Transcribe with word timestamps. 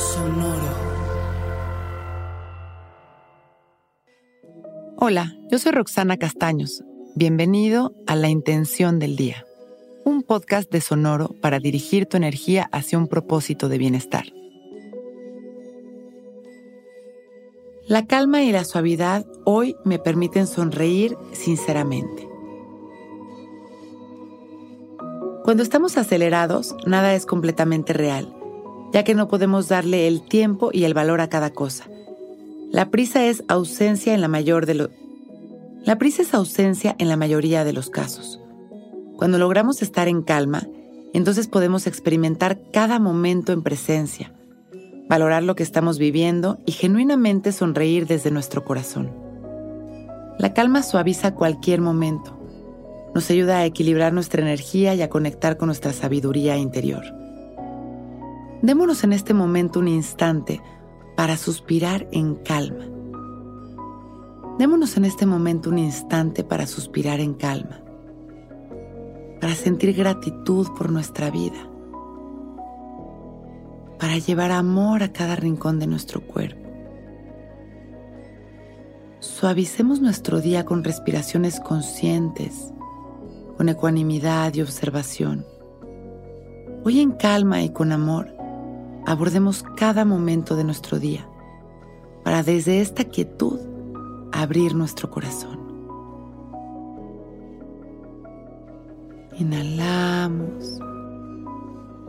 Sonoro. 0.00 0.70
Hola, 4.96 5.36
yo 5.50 5.58
soy 5.58 5.72
Roxana 5.72 6.16
Castaños. 6.16 6.82
Bienvenido 7.16 7.92
a 8.06 8.16
La 8.16 8.30
Intención 8.30 8.98
del 8.98 9.16
Día, 9.16 9.44
un 10.06 10.22
podcast 10.22 10.72
de 10.72 10.80
Sonoro 10.80 11.34
para 11.42 11.58
dirigir 11.58 12.06
tu 12.06 12.16
energía 12.16 12.70
hacia 12.72 12.96
un 12.96 13.08
propósito 13.08 13.68
de 13.68 13.76
bienestar. 13.76 14.24
La 17.86 18.06
calma 18.06 18.42
y 18.42 18.52
la 18.52 18.64
suavidad 18.64 19.26
hoy 19.44 19.76
me 19.84 19.98
permiten 19.98 20.46
sonreír 20.46 21.18
sinceramente. 21.32 22.26
Cuando 25.44 25.62
estamos 25.62 25.98
acelerados, 25.98 26.74
nada 26.86 27.14
es 27.14 27.26
completamente 27.26 27.92
real, 27.92 28.39
ya 28.92 29.04
que 29.04 29.14
no 29.14 29.28
podemos 29.28 29.68
darle 29.68 30.06
el 30.08 30.22
tiempo 30.22 30.70
y 30.72 30.84
el 30.84 30.94
valor 30.94 31.20
a 31.20 31.28
cada 31.28 31.50
cosa. 31.50 31.86
La 32.70 32.90
prisa 32.90 33.26
es 33.26 33.42
ausencia 33.48 34.14
en 34.14 34.20
la 34.20 34.28
mayor 34.28 34.66
de 34.66 34.74
los 34.74 34.90
La 35.84 35.98
prisa 35.98 36.22
es 36.22 36.34
ausencia 36.34 36.94
en 36.98 37.08
la 37.08 37.16
mayoría 37.16 37.64
de 37.64 37.72
los 37.72 37.90
casos. 37.90 38.40
Cuando 39.16 39.38
logramos 39.38 39.82
estar 39.82 40.08
en 40.08 40.22
calma, 40.22 40.66
entonces 41.12 41.48
podemos 41.48 41.86
experimentar 41.86 42.60
cada 42.72 42.98
momento 42.98 43.52
en 43.52 43.62
presencia, 43.62 44.32
valorar 45.08 45.42
lo 45.42 45.56
que 45.56 45.62
estamos 45.62 45.98
viviendo 45.98 46.58
y 46.66 46.72
genuinamente 46.72 47.52
sonreír 47.52 48.06
desde 48.06 48.30
nuestro 48.30 48.64
corazón. 48.64 49.10
La 50.38 50.54
calma 50.54 50.82
suaviza 50.82 51.34
cualquier 51.34 51.80
momento. 51.80 52.38
Nos 53.14 53.28
ayuda 53.30 53.58
a 53.58 53.66
equilibrar 53.66 54.12
nuestra 54.12 54.40
energía 54.40 54.94
y 54.94 55.02
a 55.02 55.10
conectar 55.10 55.56
con 55.56 55.66
nuestra 55.66 55.92
sabiduría 55.92 56.56
interior. 56.56 57.02
Démonos 58.62 59.04
en 59.04 59.12
este 59.12 59.34
momento 59.34 59.80
un 59.80 59.88
instante 59.88 60.60
para 61.16 61.36
suspirar 61.36 62.06
en 62.12 62.34
calma. 62.36 62.84
Démonos 64.58 64.96
en 64.96 65.04
este 65.04 65.26
momento 65.26 65.70
un 65.70 65.78
instante 65.78 66.44
para 66.44 66.66
suspirar 66.66 67.20
en 67.20 67.34
calma, 67.34 67.80
para 69.40 69.54
sentir 69.54 69.94
gratitud 69.94 70.68
por 70.76 70.90
nuestra 70.90 71.30
vida 71.30 71.70
para 74.00 74.16
llevar 74.16 74.50
amor 74.50 75.02
a 75.02 75.12
cada 75.12 75.36
rincón 75.36 75.78
de 75.78 75.86
nuestro 75.86 76.22
cuerpo. 76.22 76.68
Suavicemos 79.20 80.00
nuestro 80.00 80.40
día 80.40 80.64
con 80.64 80.82
respiraciones 80.82 81.60
conscientes, 81.60 82.72
con 83.58 83.68
ecuanimidad 83.68 84.54
y 84.54 84.62
observación. 84.62 85.44
Hoy 86.82 87.00
en 87.00 87.12
calma 87.12 87.62
y 87.62 87.68
con 87.68 87.92
amor, 87.92 88.34
abordemos 89.06 89.64
cada 89.76 90.04
momento 90.04 90.56
de 90.56 90.64
nuestro 90.64 90.98
día 90.98 91.28
para 92.24 92.42
desde 92.42 92.80
esta 92.80 93.04
quietud 93.04 93.58
abrir 94.32 94.74
nuestro 94.74 95.10
corazón. 95.10 95.58
Inhalamos 99.38 100.80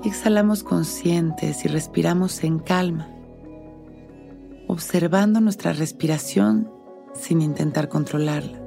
Exhalamos 0.03 0.63
conscientes 0.63 1.63
y 1.63 1.67
respiramos 1.67 2.43
en 2.43 2.57
calma, 2.57 3.07
observando 4.67 5.39
nuestra 5.41 5.73
respiración 5.73 6.71
sin 7.13 7.39
intentar 7.39 7.87
controlarla. 7.87 8.57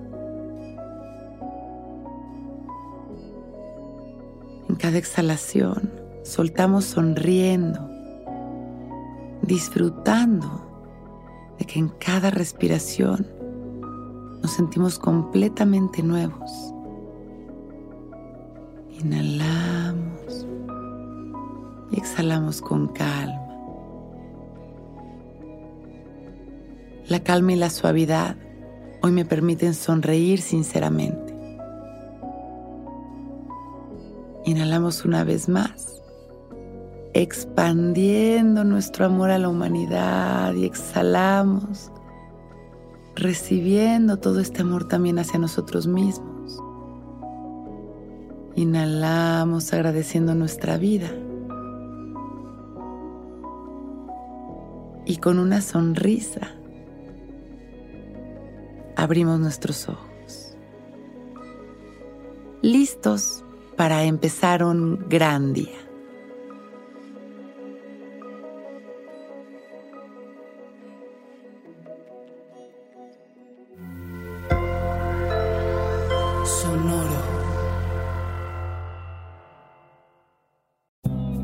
En 4.68 4.76
cada 4.76 4.96
exhalación 4.96 5.90
soltamos 6.22 6.84
sonriendo, 6.84 7.90
disfrutando 9.44 10.46
de 11.58 11.64
que 11.64 11.78
en 11.78 11.88
cada 11.88 12.30
respiración 12.30 13.26
nos 14.42 14.52
sentimos 14.52 14.98
completamente 14.98 16.02
nuevos. 16.02 16.50
Inhalamos 18.90 20.46
y 21.90 21.98
exhalamos 21.98 22.60
con 22.60 22.88
calma. 22.88 23.40
La 27.08 27.20
calma 27.22 27.52
y 27.52 27.56
la 27.56 27.70
suavidad 27.70 28.36
hoy 29.02 29.12
me 29.12 29.24
permiten 29.24 29.74
sonreír 29.74 30.40
sinceramente. 30.40 31.34
Inhalamos 34.46 35.04
una 35.04 35.24
vez 35.24 35.48
más, 35.48 36.02
expandiendo 37.14 38.64
nuestro 38.64 39.06
amor 39.06 39.30
a 39.30 39.38
la 39.38 39.48
humanidad 39.48 40.52
y 40.54 40.64
exhalamos, 40.64 41.90
recibiendo 43.14 44.18
todo 44.18 44.40
este 44.40 44.62
amor 44.62 44.86
también 44.86 45.18
hacia 45.18 45.38
nosotros 45.38 45.86
mismos. 45.86 46.58
Inhalamos 48.56 49.72
agradeciendo 49.72 50.34
nuestra 50.34 50.76
vida. 50.76 51.10
y 55.06 55.16
con 55.18 55.38
una 55.38 55.60
sonrisa 55.60 56.52
abrimos 58.96 59.38
nuestros 59.38 59.88
ojos, 59.88 60.56
listos 62.62 63.44
para 63.76 64.04
empezar 64.04 64.64
un 64.64 65.08
gran 65.08 65.52
día. 65.52 65.83